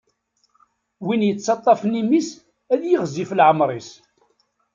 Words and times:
Win 1.05 1.25
yettaṭṭafen 1.27 1.99
imi-s, 2.01 2.29
ad 2.73 2.81
yiɣzif 2.89 3.29
leɛmeṛ-is. 3.37 3.89